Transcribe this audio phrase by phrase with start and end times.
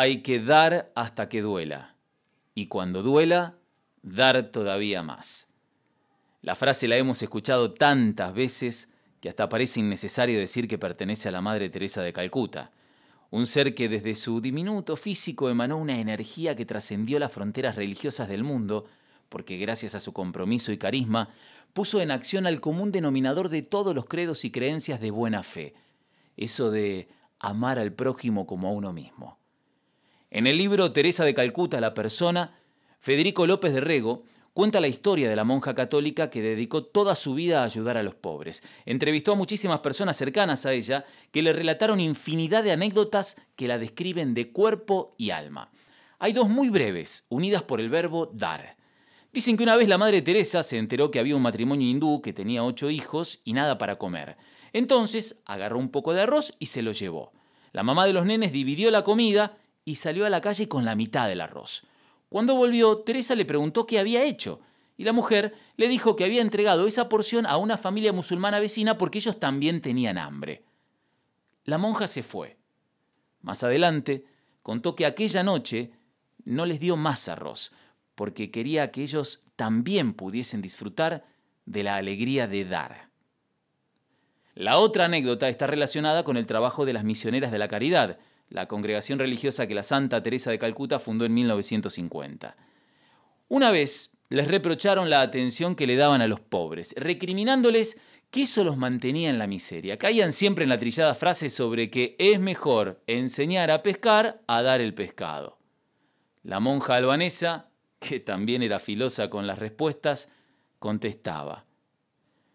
[0.00, 1.96] Hay que dar hasta que duela.
[2.54, 3.58] Y cuando duela,
[4.00, 5.52] dar todavía más.
[6.40, 8.90] La frase la hemos escuchado tantas veces
[9.20, 12.70] que hasta parece innecesario decir que pertenece a la Madre Teresa de Calcuta,
[13.30, 18.28] un ser que desde su diminuto físico emanó una energía que trascendió las fronteras religiosas
[18.28, 18.86] del mundo,
[19.28, 21.30] porque gracias a su compromiso y carisma
[21.72, 25.74] puso en acción al común denominador de todos los credos y creencias de buena fe,
[26.36, 27.08] eso de
[27.40, 29.37] amar al prójimo como a uno mismo.
[30.30, 32.58] En el libro Teresa de Calcuta, la persona,
[32.98, 37.32] Federico López de Rego cuenta la historia de la monja católica que dedicó toda su
[37.34, 38.62] vida a ayudar a los pobres.
[38.84, 43.78] Entrevistó a muchísimas personas cercanas a ella que le relataron infinidad de anécdotas que la
[43.78, 45.70] describen de cuerpo y alma.
[46.18, 48.76] Hay dos muy breves, unidas por el verbo dar.
[49.32, 52.34] Dicen que una vez la Madre Teresa se enteró que había un matrimonio hindú que
[52.34, 54.36] tenía ocho hijos y nada para comer.
[54.74, 57.32] Entonces agarró un poco de arroz y se lo llevó.
[57.72, 59.56] La mamá de los nenes dividió la comida
[59.88, 61.86] y salió a la calle con la mitad del arroz.
[62.28, 64.60] Cuando volvió, Teresa le preguntó qué había hecho,
[64.98, 68.98] y la mujer le dijo que había entregado esa porción a una familia musulmana vecina
[68.98, 70.62] porque ellos también tenían hambre.
[71.64, 72.58] La monja se fue.
[73.40, 74.26] Más adelante,
[74.62, 75.92] contó que aquella noche
[76.44, 77.72] no les dio más arroz,
[78.14, 81.24] porque quería que ellos también pudiesen disfrutar
[81.64, 83.08] de la alegría de dar.
[84.54, 88.18] La otra anécdota está relacionada con el trabajo de las misioneras de la caridad,
[88.50, 92.56] la congregación religiosa que la Santa Teresa de Calcuta fundó en 1950.
[93.48, 97.98] Una vez les reprocharon la atención que le daban a los pobres, recriminándoles
[98.30, 99.98] que eso los mantenía en la miseria.
[99.98, 104.80] Caían siempre en la trillada frase sobre que es mejor enseñar a pescar a dar
[104.80, 105.58] el pescado.
[106.42, 110.30] La monja albanesa, que también era filosa con las respuestas,
[110.78, 111.64] contestaba.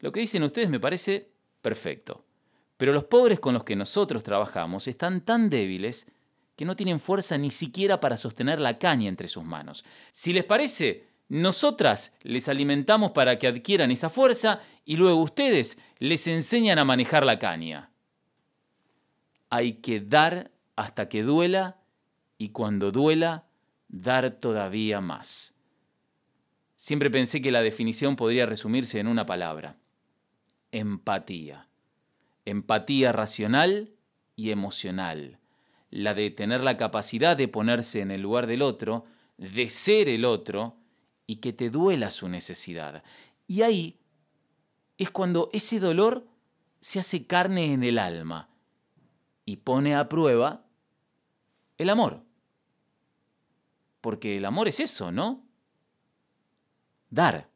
[0.00, 1.30] Lo que dicen ustedes me parece
[1.62, 2.24] perfecto.
[2.76, 6.10] Pero los pobres con los que nosotros trabajamos están tan débiles
[6.56, 9.84] que no tienen fuerza ni siquiera para sostener la caña entre sus manos.
[10.12, 16.26] Si les parece, nosotras les alimentamos para que adquieran esa fuerza y luego ustedes les
[16.26, 17.90] enseñan a manejar la caña.
[19.50, 21.80] Hay que dar hasta que duela
[22.38, 23.46] y cuando duela,
[23.88, 25.54] dar todavía más.
[26.74, 29.76] Siempre pensé que la definición podría resumirse en una palabra,
[30.72, 31.68] empatía
[32.44, 33.92] empatía racional
[34.36, 35.38] y emocional,
[35.90, 39.04] la de tener la capacidad de ponerse en el lugar del otro,
[39.36, 40.76] de ser el otro
[41.26, 43.02] y que te duela su necesidad.
[43.46, 43.98] Y ahí
[44.98, 46.26] es cuando ese dolor
[46.80, 48.48] se hace carne en el alma
[49.44, 50.64] y pone a prueba
[51.78, 52.22] el amor.
[54.00, 55.42] Porque el amor es eso, ¿no?
[57.10, 57.53] Dar.